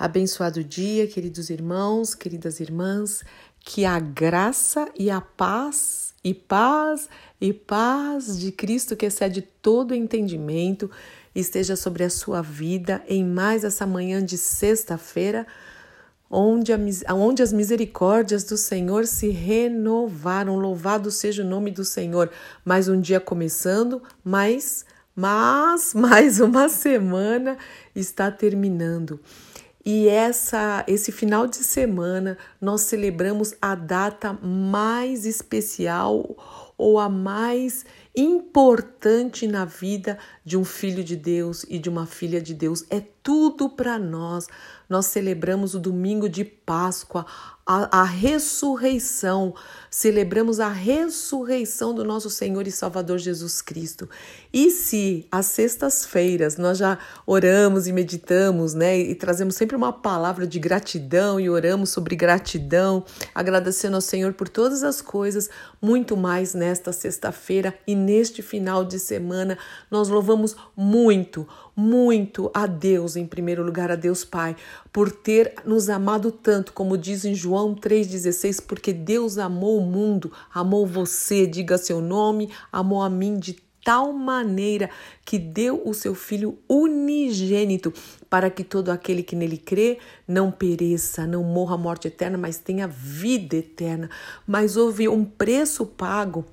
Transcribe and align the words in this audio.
Abençoado 0.00 0.64
dia, 0.64 1.06
queridos 1.06 1.50
irmãos, 1.50 2.14
queridas 2.14 2.58
irmãs, 2.58 3.22
que 3.60 3.84
a 3.84 4.00
graça 4.00 4.88
e 4.98 5.10
a 5.10 5.20
paz, 5.20 6.14
e 6.24 6.32
paz, 6.32 7.06
e 7.38 7.52
paz 7.52 8.40
de 8.40 8.50
Cristo 8.50 8.96
que 8.96 9.04
excede 9.04 9.42
todo 9.42 9.94
entendimento 9.94 10.90
esteja 11.34 11.76
sobre 11.76 12.02
a 12.02 12.08
sua 12.08 12.40
vida 12.40 13.04
em 13.06 13.22
mais 13.22 13.62
essa 13.62 13.86
manhã 13.86 14.24
de 14.24 14.38
sexta-feira, 14.38 15.46
onde, 16.30 16.72
onde 17.12 17.42
as 17.42 17.52
misericórdias 17.52 18.42
do 18.44 18.56
Senhor 18.56 19.06
se 19.06 19.28
renovaram. 19.28 20.56
Louvado 20.56 21.10
seja 21.10 21.42
o 21.42 21.46
nome 21.46 21.70
do 21.70 21.84
Senhor. 21.84 22.30
Mais 22.64 22.88
um 22.88 22.98
dia 22.98 23.20
começando, 23.20 24.02
mas, 24.24 24.86
mas 25.14 25.92
mais 25.92 26.40
uma 26.40 26.70
semana 26.70 27.58
está 27.94 28.30
terminando. 28.30 29.20
E 29.84 30.08
essa, 30.08 30.84
esse 30.86 31.10
final 31.10 31.46
de 31.46 31.56
semana 31.56 32.36
nós 32.60 32.82
celebramos 32.82 33.54
a 33.62 33.74
data 33.74 34.32
mais 34.32 35.24
especial 35.24 36.36
ou 36.76 36.98
a 36.98 37.08
mais 37.08 37.84
importante 38.20 39.46
na 39.46 39.64
vida 39.64 40.18
de 40.44 40.56
um 40.56 40.64
filho 40.64 41.02
de 41.02 41.16
Deus 41.16 41.64
e 41.68 41.78
de 41.78 41.88
uma 41.88 42.06
filha 42.06 42.40
de 42.40 42.54
Deus. 42.54 42.84
É 42.90 43.00
tudo 43.22 43.68
para 43.68 43.98
nós. 43.98 44.46
Nós 44.88 45.06
celebramos 45.06 45.74
o 45.74 45.78
domingo 45.78 46.28
de 46.28 46.44
Páscoa, 46.44 47.24
a, 47.64 48.00
a, 48.00 48.04
ressurreição, 48.04 49.54
celebramos 49.88 50.58
a 50.58 50.68
ressurreição 50.68 51.94
do 51.94 52.04
nosso 52.04 52.28
Senhor 52.28 52.66
e 52.66 52.72
Salvador 52.72 53.18
Jesus 53.18 53.62
Cristo. 53.62 54.08
E 54.52 54.70
se 54.72 55.28
às 55.30 55.46
sextas-feiras 55.46 56.56
nós 56.56 56.78
já 56.78 56.98
oramos 57.24 57.86
e 57.86 57.92
meditamos, 57.92 58.74
né, 58.74 58.98
e 58.98 59.14
trazemos 59.14 59.54
sempre 59.54 59.76
uma 59.76 59.92
palavra 59.92 60.44
de 60.44 60.58
gratidão 60.58 61.38
e 61.38 61.48
oramos 61.48 61.90
sobre 61.90 62.16
gratidão, 62.16 63.04
agradecendo 63.32 63.94
ao 63.94 64.00
Senhor 64.00 64.32
por 64.32 64.48
todas 64.48 64.82
as 64.82 65.00
coisas, 65.00 65.48
muito 65.80 66.16
mais 66.16 66.54
nesta 66.54 66.92
sexta-feira 66.92 67.78
e 67.86 67.94
neste 68.10 68.42
final 68.42 68.84
de 68.84 68.98
semana, 68.98 69.56
nós 69.88 70.08
louvamos 70.08 70.56
muito 70.76 71.46
muito 71.76 72.50
a 72.52 72.66
Deus, 72.66 73.16
em 73.16 73.24
primeiro 73.24 73.64
lugar, 73.64 73.90
a 73.90 73.94
Deus 73.94 74.22
Pai, 74.22 74.54
por 74.92 75.10
ter 75.10 75.54
nos 75.64 75.88
amado 75.88 76.30
tanto, 76.30 76.74
como 76.74 76.98
diz 76.98 77.24
em 77.24 77.34
João 77.34 77.74
3,16, 77.74 78.62
porque 78.66 78.92
Deus 78.92 79.38
amou 79.38 79.78
o 79.78 79.86
mundo, 79.86 80.30
amou 80.52 80.86
você, 80.86 81.46
diga 81.46 81.78
seu 81.78 82.02
nome, 82.02 82.50
amou 82.70 83.00
a 83.00 83.08
mim 83.08 83.38
de 83.38 83.56
tal 83.82 84.12
maneira 84.12 84.90
que 85.24 85.38
deu 85.38 85.80
o 85.86 85.94
seu 85.94 86.14
Filho 86.14 86.58
unigênito, 86.68 87.94
para 88.28 88.50
que 88.50 88.62
todo 88.62 88.90
aquele 88.90 89.22
que 89.22 89.34
nele 89.34 89.56
crê 89.56 89.98
não 90.28 90.50
pereça, 90.50 91.26
não 91.26 91.42
morra 91.42 91.76
a 91.76 91.78
morte 91.78 92.08
eterna, 92.08 92.36
mas 92.36 92.58
tenha 92.58 92.86
vida 92.86 93.56
eterna. 93.56 94.10
Mas 94.46 94.76
houve 94.76 95.08
um 95.08 95.24
preço 95.24 95.86
pago 95.86 96.44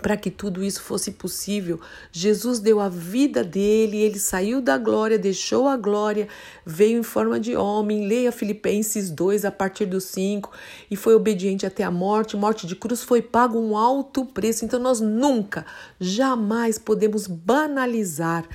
para 0.00 0.16
que 0.16 0.30
tudo 0.30 0.62
isso 0.62 0.82
fosse 0.82 1.12
possível, 1.12 1.80
Jesus 2.12 2.58
deu 2.58 2.80
a 2.80 2.88
vida 2.88 3.42
dele, 3.42 3.96
ele 3.96 4.18
saiu 4.18 4.60
da 4.60 4.76
glória, 4.76 5.18
deixou 5.18 5.68
a 5.68 5.76
glória, 5.76 6.28
veio 6.64 6.98
em 6.98 7.02
forma 7.02 7.38
de 7.40 7.56
homem. 7.56 8.06
Leia 8.06 8.32
Filipenses 8.32 9.10
2 9.10 9.44
a 9.44 9.50
partir 9.50 9.86
do 9.86 10.00
5 10.00 10.50
e 10.90 10.96
foi 10.96 11.14
obediente 11.14 11.64
até 11.64 11.84
a 11.84 11.90
morte. 11.90 12.36
Morte 12.36 12.66
de 12.66 12.76
cruz 12.76 13.02
foi 13.02 13.22
pago 13.22 13.58
um 13.58 13.76
alto 13.76 14.24
preço. 14.24 14.64
Então 14.64 14.80
nós 14.80 15.00
nunca, 15.00 15.64
jamais 15.98 16.78
podemos 16.78 17.26
banalizar 17.26 18.46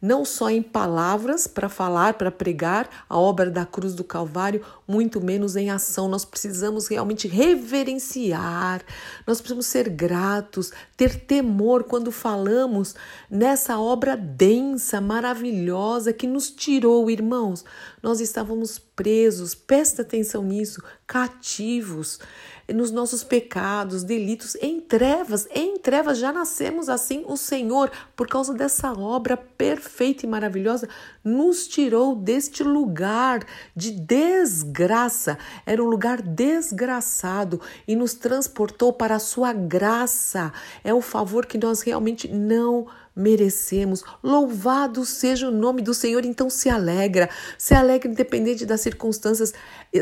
não 0.00 0.24
só 0.24 0.48
em 0.48 0.62
palavras 0.62 1.46
para 1.46 1.68
falar, 1.68 2.14
para 2.14 2.30
pregar 2.30 2.88
a 3.08 3.18
obra 3.18 3.50
da 3.50 3.66
cruz 3.66 3.94
do 3.94 4.04
Calvário, 4.04 4.64
muito 4.86 5.20
menos 5.20 5.56
em 5.56 5.70
ação. 5.70 6.08
Nós 6.08 6.24
precisamos 6.24 6.86
realmente 6.86 7.26
reverenciar, 7.26 8.82
nós 9.26 9.40
precisamos 9.40 9.66
ser 9.66 9.88
gratos, 9.88 10.72
ter 10.96 11.20
temor 11.20 11.84
quando 11.84 12.12
falamos 12.12 12.94
nessa 13.30 13.78
obra 13.78 14.16
densa, 14.16 15.00
maravilhosa 15.00 16.12
que 16.12 16.26
nos 16.26 16.50
tirou, 16.50 17.10
irmãos. 17.10 17.64
Nós 18.02 18.20
estávamos 18.20 18.78
presos, 18.78 19.54
presta 19.54 20.02
atenção 20.02 20.42
nisso, 20.42 20.82
cativos 21.06 22.18
nos 22.72 22.90
nossos 22.90 23.24
pecados, 23.24 24.02
delitos, 24.02 24.54
em 24.60 24.80
trevas, 24.80 25.48
em 25.54 25.78
trevas 25.78 26.18
já 26.18 26.32
nascemos 26.32 26.88
assim. 26.88 27.24
O 27.26 27.36
Senhor, 27.36 27.90
por 28.14 28.28
causa 28.28 28.52
dessa 28.52 28.92
obra 28.92 29.36
perfeita 29.36 30.26
e 30.26 30.28
maravilhosa, 30.28 30.88
nos 31.24 31.66
tirou 31.66 32.14
deste 32.14 32.62
lugar 32.62 33.46
de 33.74 33.90
desgraça. 33.90 35.38
Era 35.64 35.82
um 35.82 35.86
lugar 35.86 36.20
desgraçado 36.20 37.60
e 37.86 37.96
nos 37.96 38.14
transportou 38.14 38.92
para 38.92 39.16
a 39.16 39.20
sua 39.20 39.52
graça. 39.52 40.52
É 40.84 40.92
o 40.92 41.00
favor 41.00 41.46
que 41.46 41.58
nós 41.58 41.80
realmente 41.80 42.28
não 42.28 42.86
merecemos. 43.18 44.04
Louvado 44.22 45.04
seja 45.04 45.48
o 45.48 45.50
nome 45.50 45.82
do 45.82 45.92
Senhor. 45.92 46.24
Então 46.24 46.48
se 46.48 46.70
alegra, 46.70 47.28
se 47.58 47.74
alegra 47.74 48.08
independente 48.10 48.64
das 48.64 48.80
circunstâncias. 48.80 49.52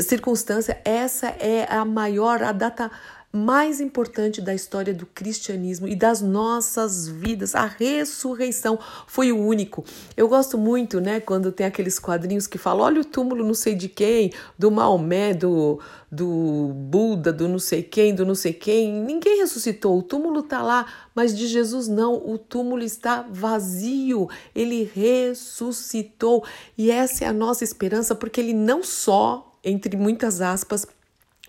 Circunstância, 0.03 0.81
essa 0.84 1.28
é 1.28 1.66
a 1.69 1.84
maior, 1.84 2.43
a 2.43 2.53
data 2.53 2.91
mais 3.36 3.80
importante 3.80 4.41
da 4.41 4.54
história 4.54 4.94
do 4.94 5.04
cristianismo 5.06 5.86
e 5.86 5.94
das 5.94 6.22
nossas 6.22 7.06
vidas. 7.06 7.54
A 7.54 7.66
ressurreição 7.66 8.78
foi 9.06 9.30
o 9.30 9.38
único. 9.38 9.84
Eu 10.16 10.28
gosto 10.28 10.56
muito, 10.56 11.00
né, 11.00 11.20
quando 11.20 11.52
tem 11.52 11.66
aqueles 11.66 11.98
quadrinhos 11.98 12.46
que 12.46 12.58
falam: 12.58 12.84
olha 12.84 13.00
o 13.00 13.04
túmulo 13.04 13.44
não 13.44 13.54
sei 13.54 13.75
de 13.75 13.88
quem, 13.88 14.32
do 14.58 14.70
Maomé, 14.70 15.34
do, 15.34 15.78
do 16.10 16.72
Buda, 16.75 17.32
do 17.32 17.46
não 17.46 17.58
sei 17.58 17.82
quem, 17.82 18.14
do 18.14 18.25
não 18.25 18.34
sei 18.34 18.52
quem. 18.52 18.92
Ninguém 18.92 19.38
ressuscitou. 19.38 19.98
O 19.98 20.02
túmulo 20.02 20.41
está 20.41 20.62
lá, 20.62 20.86
mas 21.14 21.36
de 21.36 21.46
Jesus 21.46 21.88
não. 21.88 22.14
O 22.14 22.38
túmulo 22.38 22.82
está 22.82 23.22
vazio. 23.30 24.28
Ele 24.54 24.91
ressuscitou. 24.94 26.44
E 26.76 26.91
essa 26.91 27.25
é 27.25 27.28
a 27.28 27.32
nossa 27.32 27.64
esperança, 27.64 28.14
porque 28.14 28.41
ele 28.41 28.54
não 28.54 28.82
só, 28.82 29.58
entre 29.62 29.96
muitas 29.96 30.41
aspas, 30.41 30.86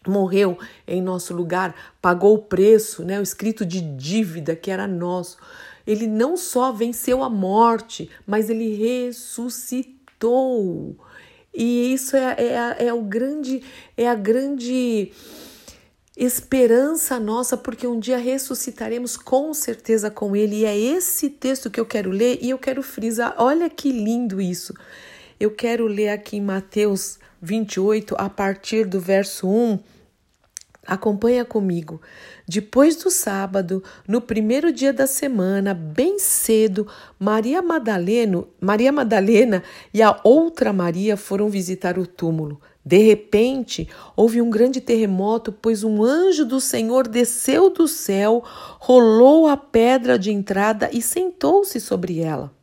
morreu 0.10 0.58
em 0.88 1.02
nosso 1.02 1.34
lugar, 1.34 1.76
pagou 2.02 2.36
o 2.36 2.40
preço, 2.40 3.04
né, 3.04 3.20
o 3.20 3.24
escrito 3.24 3.66
de 3.66 3.82
dívida 3.82 4.56
que 4.56 4.72
era 4.72 4.88
nosso. 4.88 5.38
Ele 5.86 6.08
não 6.08 6.36
só 6.36 6.72
venceu 6.72 7.24
a 7.24 7.30
morte, 7.30 8.10
mas 8.26 8.50
ele 8.50 8.76
ressuscitou. 8.76 9.88
E 11.54 11.94
isso 11.94 12.16
é, 12.18 12.36
é, 12.38 12.88
é 12.88 12.94
o 12.94 13.02
grande, 13.02 13.64
é 13.96 14.08
a 14.08 14.16
grande 14.16 15.12
esperança 16.18 17.20
nossa, 17.20 17.56
porque 17.56 17.88
um 17.88 18.00
dia 18.00 18.18
ressuscitaremos 18.18 19.16
com 19.16 19.54
certeza 19.54 20.12
com 20.12 20.36
ele. 20.36 20.58
E 20.58 20.66
é 20.66 20.78
esse 20.78 21.30
texto 21.30 21.70
que 21.70 21.80
eu 21.80 21.86
quero 21.86 22.10
ler 22.10 22.40
e 22.42 22.50
eu 22.50 22.58
quero 22.58 22.84
frisar. 22.84 23.36
Olha 23.38 23.70
que 23.70 23.92
lindo 23.92 24.42
isso. 24.42 24.74
Eu 25.40 25.52
quero 25.52 25.86
ler 25.86 26.10
aqui 26.10 26.38
em 26.38 26.42
Mateus 26.42 27.20
28, 27.42 28.16
a 28.18 28.30
partir 28.30 28.86
do 28.86 29.00
verso 29.00 29.48
1 29.48 29.80
Acompanha 30.88 31.44
comigo. 31.44 32.02
Depois 32.48 32.96
do 32.96 33.12
sábado, 33.12 33.84
no 34.08 34.22
primeiro 34.22 34.72
dia 34.72 34.94
da 34.94 35.06
semana, 35.06 35.74
bem 35.74 36.18
cedo, 36.18 36.88
Maria 37.20 37.62
Madalena, 37.62 38.46
Maria 38.62 38.90
Madalena 38.90 39.62
e 39.94 40.02
a 40.02 40.18
outra 40.24 40.72
Maria 40.72 41.18
foram 41.18 41.50
visitar 41.50 42.00
o 42.00 42.08
túmulo. 42.08 42.62
De 42.86 43.00
repente, 43.00 43.90
houve 44.16 44.42
um 44.42 44.50
grande 44.50 44.80
terremoto, 44.80 45.52
pois 45.52 45.84
um 45.84 46.02
anjo 46.02 46.46
do 46.46 46.62
Senhor 46.62 47.06
desceu 47.06 47.70
do 47.70 47.86
céu, 47.86 48.42
rolou 48.80 49.46
a 49.46 49.58
pedra 49.58 50.18
de 50.18 50.32
entrada 50.32 50.90
e 50.94 51.02
sentou-se 51.02 51.82
sobre 51.82 52.22
ela. 52.22 52.57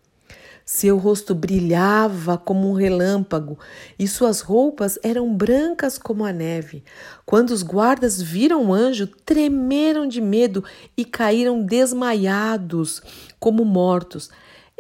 Seu 0.65 0.97
rosto 0.97 1.35
brilhava 1.35 2.39
como 2.39 2.71
um 2.71 2.73
relâmpago 2.73 3.59
e 3.99 4.09
suas 4.09 4.41
roupas 4.41 4.99
eram 5.03 5.35
brancas 5.35 5.99
como 5.99 6.25
a 6.25 6.33
neve. 6.33 6.83
Quando 7.27 7.51
os 7.51 7.63
guardas 7.63 8.23
viram 8.23 8.67
o 8.67 8.73
anjo, 8.73 9.07
tremeram 9.07 10.07
de 10.07 10.23
medo 10.23 10.65
e 10.97 11.05
caíram 11.05 11.63
desmaiados, 11.63 13.03
como 13.39 13.63
mortos. 13.63 14.31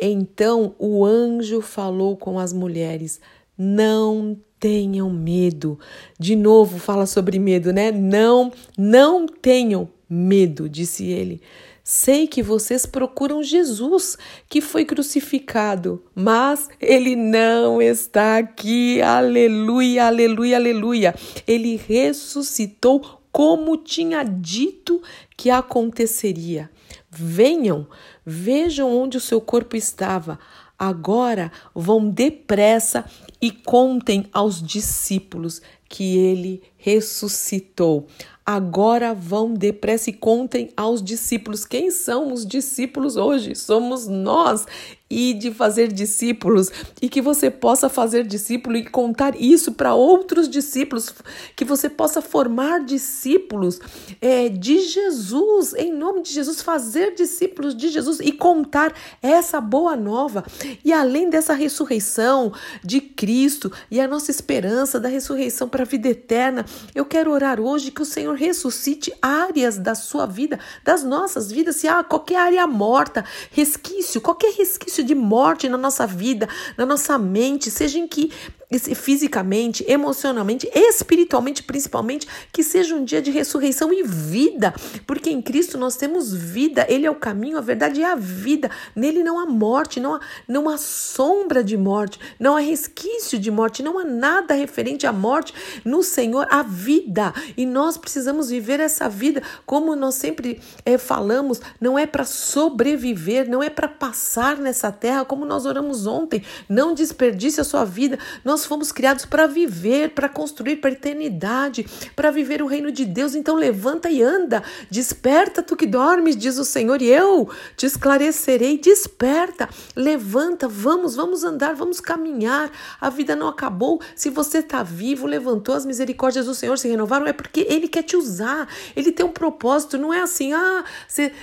Então 0.00 0.75
o 0.78 1.04
anjo 1.04 1.60
falou 1.60 2.16
com 2.16 2.38
as 2.38 2.52
mulheres: 2.52 3.20
Não 3.56 4.38
tenham 4.58 5.10
medo. 5.10 5.78
De 6.19 6.34
novo 6.34 6.78
fala 6.78 7.04
sobre 7.04 7.38
medo, 7.38 7.75
né? 7.75 7.92
Não, 7.92 8.50
não 8.78 9.26
tenham 9.26 9.86
medo, 10.08 10.66
disse 10.66 11.04
ele. 11.04 11.42
Sei 11.86 12.26
que 12.26 12.42
vocês 12.42 12.86
procuram 12.86 13.42
Jesus, 13.42 14.16
que 14.48 14.62
foi 14.62 14.86
crucificado, 14.86 16.02
mas 16.14 16.66
ele 16.81 17.14
não 17.14 17.82
está 17.82 18.38
aqui. 18.38 19.02
Aleluia, 19.02 20.06
aleluia, 20.06 20.56
aleluia. 20.56 21.14
Ele 21.46 21.76
ressuscitou 21.76 23.20
como 23.31 23.76
tinha 23.76 24.22
dito 24.22 25.02
que 25.36 25.50
aconteceria. 25.50 26.70
Venham, 27.10 27.86
vejam 28.25 28.90
onde 28.90 29.19
o 29.19 29.20
seu 29.20 29.38
corpo 29.38 29.76
estava. 29.76 30.38
Agora 30.78 31.52
vão 31.75 32.08
depressa 32.08 33.04
e 33.42 33.50
contem 33.50 34.25
aos 34.32 34.62
discípulos 34.62 35.60
que 35.86 36.16
ele 36.16 36.62
ressuscitou. 36.78 38.06
Agora 38.46 39.14
vão 39.14 39.55
depressa 39.55 40.11
e 40.11 40.12
contem 40.12 40.70
aos 40.76 41.02
discípulos. 41.02 41.64
Quem 41.64 41.91
são 41.91 42.31
os 42.31 42.44
discípulos 42.46 43.17
hoje? 43.17 43.55
Somos 43.55 44.06
nós 44.06 44.67
e 45.14 45.32
de 45.32 45.52
fazer 45.52 45.93
discípulos 45.93 46.72
e 47.00 47.08
que 47.08 47.22
você 47.22 47.49
possa 47.49 47.88
fazer 47.88 48.26
discípulo 48.26 48.76
e 48.76 48.84
contar 48.84 49.40
isso 49.40 49.70
para 49.70 49.94
outros 49.94 50.49
discípulos, 50.49 51.14
que 51.55 51.64
você 51.64 51.88
possa 51.88 52.20
formar 52.20 52.81
discípulos 52.84 53.78
é, 54.20 54.49
de 54.49 54.81
Jesus, 54.81 55.72
em 55.75 55.93
nome 55.93 56.22
de 56.22 56.32
Jesus, 56.32 56.61
fazer 56.61 57.14
discípulos 57.14 57.76
de 57.76 57.90
Jesus 57.90 58.19
e 58.19 58.32
contar 58.32 58.93
essa 59.22 59.61
boa 59.61 59.94
nova. 59.94 60.44
E 60.84 60.93
além 60.93 61.31
dessa 61.31 61.55
ressurreição 61.55 62.52
de 62.82 63.00
Cristo 63.00 63.70
e 63.88 64.00
a 64.00 64.08
nossa 64.08 64.32
esperança 64.32 64.99
da 64.99 65.08
ressurreição 65.08 65.69
para 65.69 65.84
a 65.84 65.87
vida 65.87 66.08
eterna, 66.08 66.67
eu 66.93 67.05
quero 67.05 67.31
orar 67.31 67.60
hoje 67.60 67.93
que 67.93 68.02
o 68.02 68.06
Senhor 68.06 68.34
ressuscite 68.34 69.12
áreas 69.22 69.78
da 69.78 69.94
sua 69.94 70.26
vida, 70.26 70.58
das 70.82 71.05
nossas 71.05 71.52
vidas, 71.52 71.76
se 71.76 71.87
há 71.87 72.02
qualquer 72.02 72.38
área 72.38 72.67
morta, 72.67 73.25
resquício, 73.52 74.20
qualquer 74.20 74.52
resquício 74.55 75.03
de 75.04 75.14
morte 75.14 75.68
na 75.68 75.78
nossa 75.78 76.06
vida, 76.06 76.48
na 76.76 76.86
nossa 76.86 77.18
mente, 77.18 77.70
seja 77.70 77.98
em 77.98 78.08
que 78.08 78.32
fisicamente, 78.78 79.84
emocionalmente, 79.88 80.68
espiritualmente, 80.74 81.62
principalmente, 81.62 82.26
que 82.52 82.62
seja 82.62 82.94
um 82.94 83.04
dia 83.04 83.20
de 83.20 83.30
ressurreição 83.30 83.92
e 83.92 84.02
vida, 84.02 84.74
porque 85.06 85.30
em 85.30 85.40
Cristo 85.40 85.78
nós 85.78 85.96
temos 85.96 86.32
vida, 86.34 86.86
Ele 86.88 87.06
é 87.06 87.10
o 87.10 87.14
caminho, 87.14 87.58
a 87.58 87.60
verdade 87.60 88.00
e 88.00 88.04
a 88.04 88.14
vida. 88.14 88.70
Nele 88.94 89.22
não 89.22 89.38
há 89.38 89.46
morte, 89.46 90.00
não 90.00 90.14
há, 90.14 90.20
não 90.46 90.68
há 90.68 90.76
sombra 90.76 91.62
de 91.62 91.76
morte, 91.76 92.18
não 92.38 92.56
há 92.56 92.60
resquício 92.60 93.38
de 93.38 93.50
morte, 93.50 93.82
não 93.82 93.98
há 93.98 94.04
nada 94.04 94.54
referente 94.54 95.06
à 95.06 95.12
morte. 95.12 95.54
No 95.84 96.02
Senhor, 96.02 96.46
a 96.50 96.62
vida. 96.62 97.32
E 97.56 97.66
nós 97.66 97.96
precisamos 97.96 98.50
viver 98.50 98.80
essa 98.80 99.08
vida, 99.08 99.42
como 99.66 99.94
nós 99.96 100.14
sempre 100.14 100.60
é, 100.84 100.98
falamos, 100.98 101.60
não 101.80 101.98
é 101.98 102.06
para 102.06 102.24
sobreviver, 102.24 103.48
não 103.48 103.62
é 103.62 103.70
para 103.70 103.88
passar 103.88 104.56
nessa 104.56 104.90
terra, 104.90 105.24
como 105.24 105.44
nós 105.44 105.66
oramos 105.66 106.06
ontem. 106.06 106.42
Não 106.68 106.94
desperdice 106.94 107.60
a 107.60 107.64
sua 107.64 107.84
vida. 107.84 108.18
Nós 108.44 108.63
fomos 108.64 108.93
criados 108.93 109.25
para 109.25 109.46
viver, 109.46 110.11
para 110.11 110.28
construir 110.28 110.76
para 110.76 110.90
eternidade, 110.90 111.87
para 112.14 112.31
viver 112.31 112.62
o 112.62 112.66
reino 112.66 112.90
de 112.90 113.05
Deus. 113.05 113.34
Então 113.34 113.56
levanta 113.56 114.11
e 114.11 114.22
anda, 114.22 114.62
desperta 114.90 115.62
tu 115.62 115.76
que 115.76 115.87
dormes, 115.87 116.37
diz 116.37 116.58
o 116.58 116.64
Senhor, 116.64 117.00
e 117.00 117.06
eu 117.06 117.49
te 117.76 117.87
esclarecerei. 117.87 118.78
Desperta, 118.78 119.69
levanta, 119.94 120.69
vamos, 120.69 121.14
vamos 121.14 121.44
andar, 121.44 121.75
vamos 121.75 122.00
caminhar. 122.00 122.70
A 123.00 123.11
vida 123.11 123.34
não 123.34 123.49
acabou. 123.49 124.00
Se 124.14 124.31
você 124.31 124.58
está 124.58 124.82
vivo, 124.82 125.26
levantou, 125.26 125.75
as 125.75 125.87
misericórdias 125.87 126.46
do 126.46 126.55
Senhor 126.55 126.78
se 126.78 126.88
renovaram, 126.88 127.26
é 127.26 127.32
porque 127.32 127.67
Ele 127.69 127.88
quer 127.88 128.02
te 128.02 128.17
usar. 128.17 128.69
Ele 128.94 129.12
tem 129.12 129.25
um 129.25 129.32
propósito. 129.32 129.99
Não 129.99 130.12
é 130.12 130.20
assim, 130.20 130.52
ah, 130.52 130.84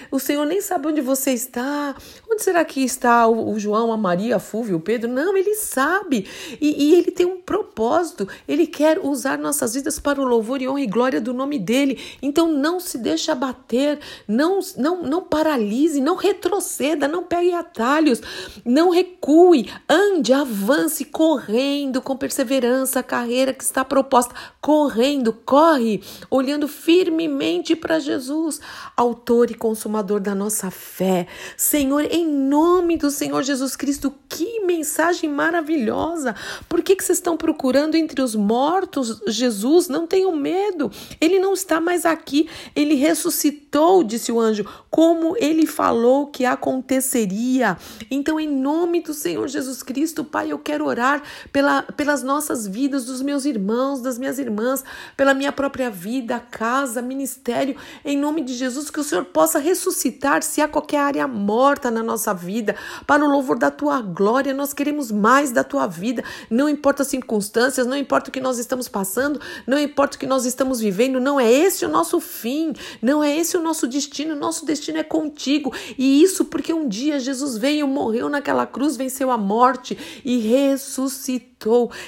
o 0.09 0.19
Senhor 0.19 0.45
nem 0.45 0.61
sabe 0.61 0.87
onde 0.87 1.01
você 1.01 1.31
está. 1.31 1.95
Onde 2.31 2.43
será 2.43 2.63
que 2.63 2.81
está 2.81 3.27
o, 3.27 3.51
o 3.51 3.59
João, 3.59 3.91
a 3.91 3.97
Maria, 3.97 4.37
a 4.37 4.39
Fúvio, 4.39 4.77
o 4.77 4.79
Pedro? 4.79 5.11
Não, 5.11 5.35
Ele 5.35 5.53
sabe. 5.53 6.25
E, 6.61 6.85
e 6.85 6.95
Ele 6.95 7.11
tem 7.11 7.25
um 7.25 7.41
propósito. 7.41 8.25
Ele 8.47 8.65
quer 8.65 8.99
usar 8.99 9.37
nossas 9.37 9.73
vidas 9.73 9.99
para 9.99 10.21
o 10.21 10.23
louvor 10.23 10.61
e 10.61 10.67
honra 10.67 10.79
e 10.79 10.87
glória 10.87 11.19
do 11.19 11.33
nome 11.33 11.59
dele. 11.59 11.99
Então 12.21 12.47
não 12.47 12.79
se 12.79 12.97
deixe 12.97 13.29
abater, 13.29 13.99
não, 14.25 14.59
não, 14.77 15.03
não 15.03 15.21
paralise, 15.21 15.99
não 15.99 16.15
retroceda, 16.15 17.05
não 17.05 17.23
pegue 17.23 17.51
atalhos, 17.53 18.21
não 18.63 18.91
recue, 18.91 19.69
ande, 19.89 20.31
avance, 20.31 21.03
correndo 21.03 22.01
com 22.01 22.15
perseverança 22.15 23.01
a 23.01 23.03
carreira 23.03 23.53
que 23.53 23.63
está 23.63 23.83
proposta, 23.83 24.33
correndo, 24.61 25.33
corre, 25.33 26.01
olhando 26.29 26.67
firmemente 26.67 27.75
para 27.75 27.99
Jesus, 27.99 28.61
autor 28.95 29.51
e 29.51 29.55
consumador 29.55 30.21
da 30.21 30.33
nossa 30.33 30.71
fé. 30.71 31.27
Senhor, 31.57 32.05
em 32.05 32.20
nome 32.25 32.97
do 32.97 33.09
Senhor 33.09 33.43
Jesus 33.43 33.75
Cristo, 33.75 34.13
que 34.29 34.61
mensagem 34.61 35.29
maravilhosa! 35.29 36.35
Por 36.69 36.81
que, 36.81 36.95
que 36.95 37.03
vocês 37.03 37.17
estão 37.17 37.35
procurando 37.35 37.95
entre 37.95 38.21
os 38.21 38.35
mortos 38.35 39.21
Jesus? 39.27 39.87
Não 39.87 40.07
tenham 40.07 40.35
medo, 40.35 40.91
ele 41.19 41.39
não 41.39 41.53
está 41.53 41.79
mais 41.81 42.05
aqui, 42.05 42.49
ele 42.75 42.95
ressuscitou, 42.95 44.03
disse 44.03 44.31
o 44.31 44.39
anjo, 44.39 44.65
como 44.89 45.35
ele 45.37 45.65
falou 45.65 46.27
que 46.27 46.45
aconteceria. 46.45 47.77
Então, 48.09 48.39
em 48.39 48.47
nome 48.47 49.01
do 49.01 49.13
Senhor 49.13 49.47
Jesus 49.47 49.83
Cristo, 49.83 50.23
Pai, 50.23 50.51
eu 50.51 50.59
quero 50.59 50.85
orar 50.85 51.21
pela, 51.51 51.83
pelas 51.83 52.23
nossas 52.23 52.67
vidas, 52.67 53.05
dos 53.05 53.21
meus 53.21 53.45
irmãos, 53.45 54.01
das 54.01 54.17
minhas 54.17 54.39
irmãs, 54.39 54.83
pela 55.17 55.33
minha 55.33 55.51
própria 55.51 55.89
vida, 55.89 56.39
casa, 56.39 57.01
ministério, 57.01 57.75
em 58.05 58.17
nome 58.17 58.41
de 58.41 58.53
Jesus, 58.53 58.89
que 58.89 58.99
o 58.99 59.03
Senhor 59.03 59.25
possa 59.25 59.59
ressuscitar 59.59 60.43
se 60.43 60.61
há 60.61 60.67
qualquer 60.67 60.99
área 60.99 61.27
morta 61.27 61.89
na 61.89 62.03
nossa 62.03 62.10
vida, 62.33 62.75
para 63.05 63.23
o 63.23 63.29
louvor 63.29 63.57
da 63.57 63.69
tua 63.69 64.01
glória. 64.01 64.53
Nós 64.53 64.73
queremos 64.73 65.11
mais 65.11 65.51
da 65.51 65.63
tua 65.63 65.87
vida, 65.87 66.23
não 66.49 66.67
importa 66.67 67.03
as 67.03 67.07
circunstâncias, 67.07 67.85
não 67.85 67.95
importa 67.95 68.29
o 68.29 68.33
que 68.33 68.39
nós 68.39 68.57
estamos 68.57 68.87
passando, 68.87 69.39
não 69.67 69.79
importa 69.79 70.17
o 70.17 70.19
que 70.19 70.25
nós 70.25 70.45
estamos 70.45 70.79
vivendo, 70.79 71.19
não 71.19 71.39
é 71.39 71.51
esse 71.51 71.85
o 71.85 71.89
nosso 71.89 72.19
fim, 72.19 72.73
não 73.01 73.23
é 73.23 73.35
esse 73.35 73.57
o 73.57 73.61
nosso 73.61 73.87
destino, 73.87 74.35
nosso 74.35 74.65
destino 74.65 74.97
é 74.97 75.03
contigo. 75.03 75.73
E 75.97 76.23
isso 76.23 76.45
porque 76.45 76.73
um 76.73 76.87
dia 76.87 77.19
Jesus 77.19 77.57
veio, 77.57 77.87
morreu 77.87 78.29
naquela 78.29 78.65
cruz, 78.65 78.95
venceu 78.95 79.31
a 79.31 79.37
morte 79.37 79.97
e 80.23 80.39
ressuscitou 80.39 81.50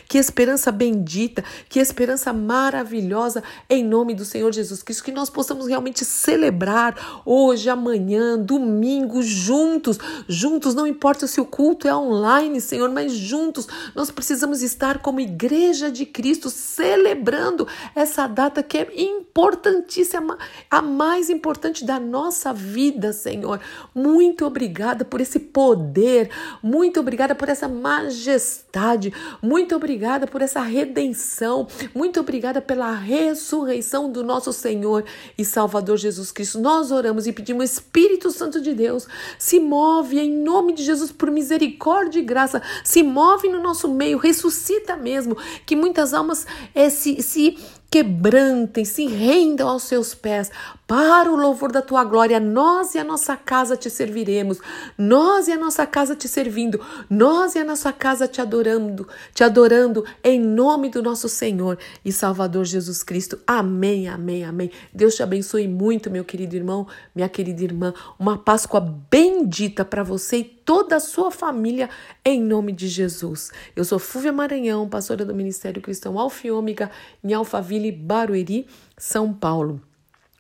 que 0.08 0.18
esperança 0.18 0.72
bendita, 0.72 1.44
que 1.70 1.80
esperança 1.80 2.34
maravilhosa 2.34 3.44
em 3.70 3.84
nome 3.84 4.14
do 4.14 4.26
Senhor 4.26 4.52
Jesus 4.52 4.82
Cristo. 4.82 5.04
Que 5.04 5.12
nós 5.12 5.30
possamos 5.30 5.68
realmente 5.68 6.04
celebrar 6.06 7.22
hoje, 7.26 7.70
amanhã, 7.70 8.38
domingo, 8.38 9.22
juntos, 9.22 9.98
juntos. 10.28 10.74
Não 10.74 10.88
importa 10.88 11.28
se 11.28 11.40
o 11.40 11.46
culto 11.46 11.88
é 11.88 11.96
online, 11.96 12.60
Senhor, 12.60 12.90
mas 12.90 13.14
juntos 13.14 13.68
nós 13.96 14.10
precisamos 14.12 14.62
estar 14.62 15.00
como 15.00 15.20
igreja 15.20 15.92
de 15.92 16.06
Cristo 16.06 16.50
celebrando 16.50 17.68
essa 17.96 18.28
data 18.28 18.64
que 18.64 18.78
é 18.78 18.88
importantíssima, 18.96 20.38
a 20.70 20.82
mais 20.82 21.30
importante 21.30 21.86
da 21.86 22.00
nossa 22.00 22.54
vida, 22.54 23.14
Senhor. 23.14 23.60
Muito 23.94 24.46
obrigada 24.46 25.06
por 25.06 25.22
esse 25.22 25.40
poder, 25.40 26.30
muito 26.62 27.00
obrigada 27.00 27.36
por 27.36 27.50
essa 27.50 27.68
majestade, 27.68 29.14
muito 29.44 29.76
obrigada 29.76 30.26
por 30.26 30.42
essa 30.42 30.62
redenção. 30.62 31.68
Muito 31.94 32.22
obrigada 32.22 32.62
pela 32.62 32.96
ressurreição 32.96 34.10
do 34.10 34.24
nosso 34.24 34.54
Senhor 34.54 35.04
e 35.38 35.44
Salvador 35.44 35.98
Jesus 35.98 36.32
Cristo. 36.32 36.62
Nós 36.62 36.94
oramos 36.94 37.28
e 37.28 37.34
pedimos, 37.34 37.74
Espírito 37.74 38.32
Santo 38.32 38.62
de 38.62 38.74
Deus, 38.74 39.06
se 39.38 39.60
move 39.60 40.18
em 40.18 40.32
nome 40.32 40.72
de 40.72 40.82
Jesus 40.82 41.12
por 41.12 41.30
misericórdia 41.30 42.22
e 42.22 42.24
graça, 42.24 42.62
se 42.86 43.04
move 43.04 43.50
no 43.50 43.62
nosso 43.62 43.90
meio, 43.90 44.18
ressuscita 44.18 44.96
mesmo, 44.96 45.36
que 45.66 45.76
muitas 45.76 46.14
almas 46.14 46.48
é, 46.74 46.90
se, 46.90 47.22
se 47.22 47.58
quebrantem, 47.92 48.86
se 48.86 49.06
rendam 49.06 49.68
aos 49.68 49.84
seus 49.84 50.16
pés, 50.16 50.50
para 50.88 51.32
o 51.32 51.36
louvor 51.36 51.72
da 51.72 51.82
tua 51.82 52.04
glória. 52.04 52.40
Nós 52.40 52.96
e 52.96 53.00
a 53.00 53.04
nossa 53.04 53.36
casa 53.36 53.78
te 53.78 53.90
serviremos, 53.90 54.60
nós 54.98 55.48
e 55.48 55.52
a 55.52 55.58
nossa 55.58 55.86
casa 55.86 56.16
te 56.16 56.28
servindo, 56.28 56.80
nós 57.10 57.56
e 57.56 57.60
a 57.60 57.64
nossa 57.64 57.92
casa 57.92 58.28
te 58.28 58.42
adorando, 58.42 59.08
te 59.34 59.44
adorando 59.44 60.06
em 60.24 60.40
nome 60.40 60.90
do 60.90 61.02
nosso 61.02 61.30
Senhor 61.30 61.78
e 62.04 62.12
Salvador 62.12 62.66
Jesus 62.66 63.04
Cristo. 63.04 63.40
Amém, 63.46 64.08
amém, 64.08 64.44
amém. 64.44 64.72
Deus 64.94 65.16
te 65.16 65.24
abençoe 65.24 65.68
muito, 65.68 66.12
meu 66.12 66.24
querido 66.24 66.56
irmão, 66.56 66.88
minha 67.16 67.30
querida 67.30 67.64
irmã. 67.64 67.94
Uma 68.20 68.38
Páscoa 68.38 68.82
bendita 69.10 69.86
para 69.86 70.04
você 70.04 70.38
e 70.38 70.44
toda 70.44 70.96
a 70.96 71.00
sua 71.00 71.32
família, 71.32 71.90
em 72.24 72.42
nome 72.42 72.72
de 72.72 72.88
Jesus. 72.88 73.52
Eu 73.76 73.86
sou 73.86 74.00
Fúvia 74.00 74.32
Maranhão, 74.32 74.88
pastora 74.88 75.26
do 75.26 75.34
Ministério 75.34 75.82
Cristão 75.82 76.20
Alfiômica, 76.20 76.92
em 77.24 77.34
Alphaville, 77.34 77.92
Barueri, 77.92 78.68
São 78.98 79.34
Paulo. 79.34 79.82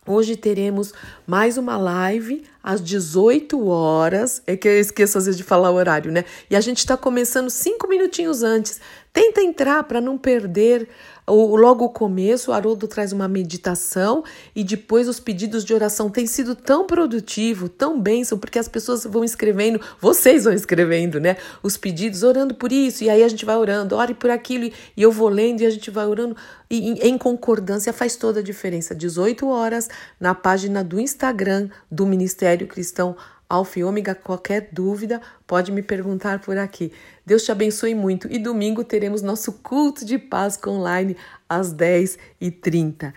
Hoje 0.05 0.35
teremos 0.35 0.93
mais 1.25 1.57
uma 1.57 1.77
live 1.77 2.43
às 2.61 2.83
18 2.83 3.67
horas. 3.69 4.41
É 4.45 4.57
que 4.57 4.67
eu 4.67 4.77
esqueço 4.77 5.17
às 5.17 5.25
vezes 5.25 5.37
de 5.37 5.45
falar 5.45 5.71
o 5.71 5.75
horário, 5.75 6.11
né? 6.11 6.25
E 6.49 6.57
a 6.57 6.61
gente 6.61 6.79
está 6.79 6.97
começando 6.97 7.49
cinco 7.49 7.87
minutinhos 7.87 8.43
antes. 8.43 8.81
Tenta 9.13 9.43
entrar 9.43 9.83
para 9.83 10.01
não 10.01 10.17
perder 10.17 10.89
o, 11.27 11.55
logo 11.55 11.85
o 11.85 11.89
começo, 11.89 12.49
o 12.49 12.53
Haroldo 12.53 12.87
traz 12.87 13.13
uma 13.13 13.27
meditação 13.27 14.23
e 14.55 14.63
depois 14.63 15.07
os 15.07 15.19
pedidos 15.19 15.63
de 15.63 15.71
oração 15.71 16.09
têm 16.09 16.25
sido 16.25 16.55
tão 16.55 16.87
produtivo, 16.87 17.69
tão 17.69 18.01
bênção, 18.01 18.39
porque 18.39 18.57
as 18.57 18.67
pessoas 18.67 19.05
vão 19.05 19.23
escrevendo, 19.23 19.79
vocês 20.01 20.45
vão 20.45 20.53
escrevendo, 20.53 21.19
né? 21.19 21.37
Os 21.61 21.77
pedidos, 21.77 22.23
orando 22.23 22.55
por 22.55 22.71
isso, 22.71 23.03
e 23.03 23.09
aí 23.09 23.23
a 23.23 23.27
gente 23.27 23.45
vai 23.45 23.55
orando, 23.55 23.95
ore 23.95 24.15
por 24.15 24.31
aquilo, 24.31 24.65
e 24.65 25.01
eu 25.01 25.11
vou 25.11 25.29
lendo 25.29 25.61
e 25.61 25.65
a 25.67 25.69
gente 25.69 25.91
vai 25.91 26.07
orando, 26.07 26.35
e 26.67 27.07
em 27.07 27.17
concordância 27.17 27.93
faz 27.93 28.15
toda 28.15 28.39
a 28.39 28.43
diferença. 28.43 28.95
18 28.95 29.47
horas 29.47 29.89
na 30.19 30.33
página 30.33 30.83
do 30.83 30.99
Instagram 30.99 31.69
do 31.89 32.07
Ministério 32.07 32.67
Cristão 32.67 33.15
Alfa 33.53 33.77
e 33.77 33.83
Ômega, 33.83 34.15
qualquer 34.15 34.69
dúvida, 34.71 35.21
pode 35.45 35.71
me 35.71 35.83
perguntar 35.83 36.39
por 36.39 36.57
aqui. 36.57 36.91
Deus 37.23 37.43
te 37.43 37.51
abençoe 37.51 37.93
muito 37.93 38.27
e 38.31 38.39
domingo 38.39 38.83
teremos 38.83 39.21
nosso 39.21 39.53
culto 39.61 40.03
de 40.03 40.17
Páscoa 40.17 40.73
online 40.73 41.15
às 41.47 41.71
10h30. 41.71 43.13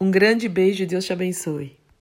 Um 0.00 0.08
grande 0.08 0.48
beijo 0.48 0.84
e 0.84 0.86
Deus 0.86 1.04
te 1.04 1.12
abençoe. 1.12 1.79